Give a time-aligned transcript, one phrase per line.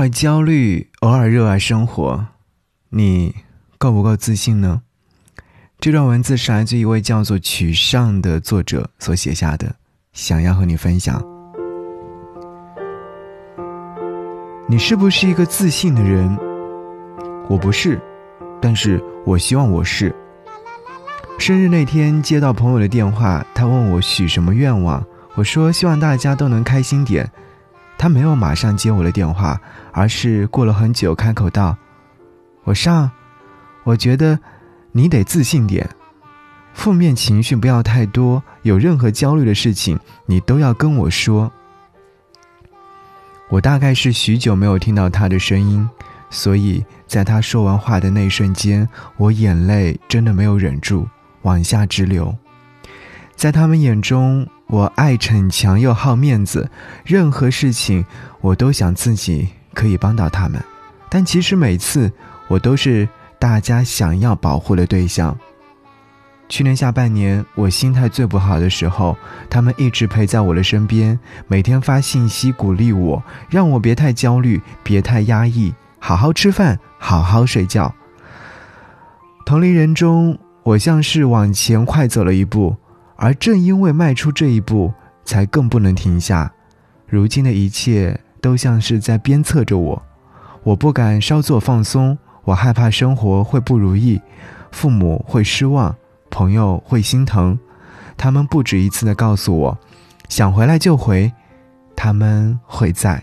[0.00, 2.24] 尔焦虑，偶尔热爱生活，
[2.88, 3.34] 你
[3.76, 4.80] 够不够自信呢？
[5.78, 9.74] 这段文字是来自一位叫做曲上的作者所写下的，
[10.14, 11.22] 想要和你分享。
[14.66, 16.34] 你是不是一个自信的人？
[17.50, 18.00] 我不是，
[18.58, 20.16] 但是我希望我是。
[21.38, 25.04] 生日那天接到朋友的电话，他问我许什么愿望，
[25.34, 27.30] 我说希望大家都能开心点。
[28.00, 29.60] 他没有马上接我的电话，
[29.92, 31.76] 而是过了很久开口道
[32.64, 33.10] ：“我上，
[33.84, 34.38] 我觉得
[34.92, 35.86] 你得自信点，
[36.72, 41.52] 负面情绪不要太多，有任何焦虑的事情你都要跟我说。”
[43.50, 45.86] 我大概是许久没有听到他的声音，
[46.30, 48.88] 所以在他说完话的那一瞬间，
[49.18, 51.06] 我眼泪真的没有忍住
[51.42, 52.34] 往下直流。
[53.36, 54.48] 在他们眼中。
[54.70, 56.70] 我爱逞强又好面子，
[57.04, 58.04] 任何事情
[58.40, 60.62] 我都想自己可以帮到他们，
[61.08, 62.10] 但其实每次
[62.46, 65.36] 我都是大家想要保护的对象。
[66.48, 69.16] 去年下半年我心态最不好的时候，
[69.48, 77.92] 他们一直陪在我的身边，每天发信息鼓励我，让我别太焦虑，别太压抑，好好吃饭，好好睡觉。
[79.44, 82.76] 同龄人中，我像是往前快走了一步。
[83.22, 84.90] 而正因为迈出这一步，
[85.26, 86.50] 才更不能停下。
[87.06, 90.02] 如今的一切都像是在鞭策着我，
[90.62, 94.18] 我不敢稍作放松，我害怕生活会不如意，
[94.72, 95.94] 父母会失望，
[96.30, 97.58] 朋友会心疼。
[98.16, 99.78] 他们不止一次的告诉我，
[100.30, 101.30] 想回来就回，
[101.94, 103.22] 他们会在。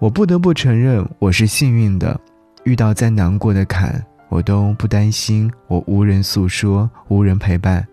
[0.00, 2.20] 我不得不承认，我是幸运的，
[2.64, 7.86] 遇到再难过的坎，我都不担心，我无人诉说，无人陪伴。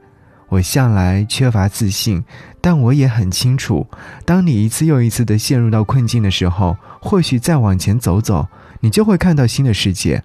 [0.50, 2.24] 我向来缺乏自信，
[2.62, 3.88] 但我也很清楚，
[4.26, 8.48] 当你一次又一次的陷入到困境的时候，或许再往前走走，
[8.80, 10.23] 你就会看到新的世界。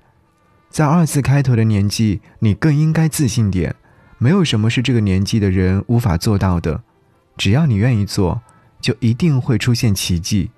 [0.69, 3.75] 在二字开头的年纪，你更应该自信点。
[4.19, 6.83] 没有什么是这个年纪的人无法做到的，
[7.37, 8.43] 只要你愿意做，
[8.81, 10.51] 就一定会出现奇迹。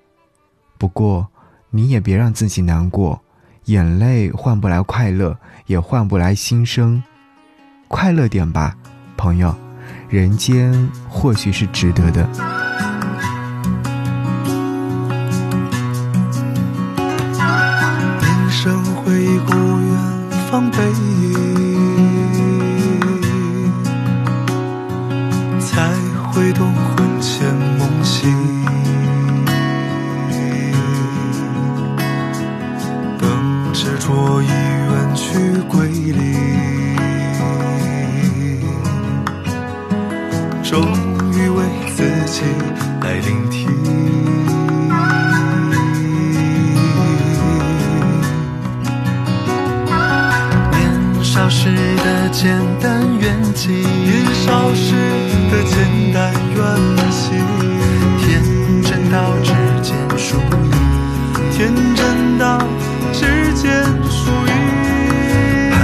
[0.77, 1.29] 不过，
[1.71, 3.23] 你也别让自己难过，
[3.67, 7.03] 眼泪换不来快乐，也换不来新生。
[7.87, 8.77] 快乐点吧。
[9.23, 9.55] 朋友，
[10.09, 12.29] 人间或许是值得的。
[18.19, 19.13] 年生回
[19.47, 19.97] 顾远
[20.51, 21.52] 方背影，
[53.71, 54.95] 年少时
[55.51, 56.63] 的简单愿
[57.13, 57.39] 心，
[58.19, 58.43] 天
[58.83, 59.53] 真到指
[59.83, 60.71] 尖数一，
[61.57, 62.59] 天真到
[63.13, 64.51] 指尖数一。
[65.71, 65.75] 徘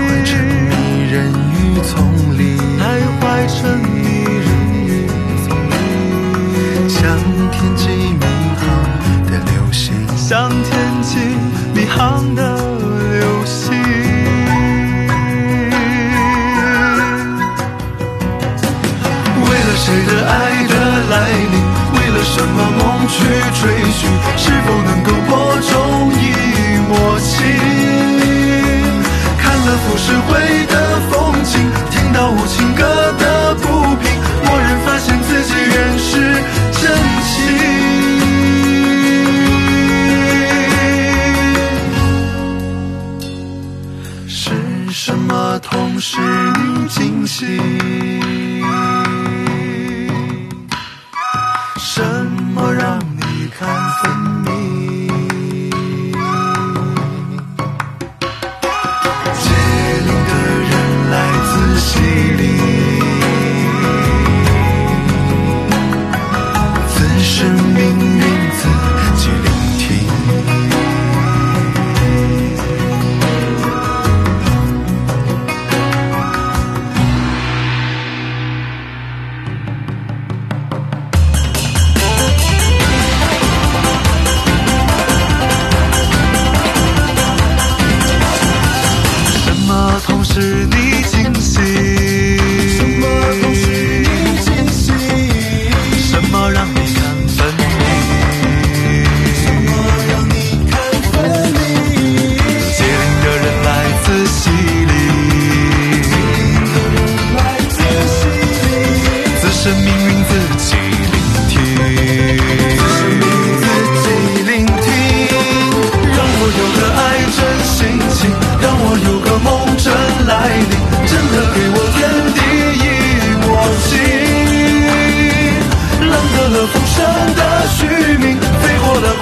[0.00, 0.32] 徊成
[0.70, 0.72] 迷
[1.10, 1.14] 人
[1.52, 1.94] 于丛
[2.38, 2.80] 林，徘
[3.20, 4.15] 徊成迷。
[22.36, 23.16] 什么梦去
[23.62, 25.32] 追寻，是否能够播
[25.62, 25.72] 种
[26.12, 26.22] 一
[26.86, 27.34] 抹情？
[29.38, 30.28] 看了浮世绘
[30.66, 31.52] 的风景，
[31.90, 32.84] 听到无情歌
[33.18, 33.62] 的不
[33.96, 34.04] 平，
[34.44, 36.82] 蓦然发现自己原是真
[37.24, 37.34] 情。
[44.28, 44.52] 是
[44.92, 48.55] 什么痛使你惊醒？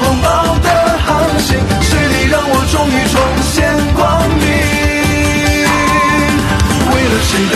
[0.00, 0.26] 狂暴
[0.58, 0.68] 的
[1.04, 1.08] 航
[1.38, 1.48] 行，
[1.82, 3.16] 是你让我终于重
[3.52, 3.54] 现
[3.94, 4.00] 光
[4.40, 4.44] 明。
[6.90, 7.54] 为了谁的？